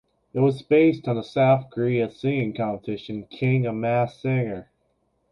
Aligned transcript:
It 0.33 0.39
was 0.39 0.63
based 0.63 1.07
on 1.07 1.17
the 1.17 1.21
South 1.21 1.69
Korea 1.69 2.09
singing 2.09 2.53
competition 2.55 3.25
King 3.29 3.67
of 3.67 3.75
Mask 3.75 4.19
Singer. 4.21 4.67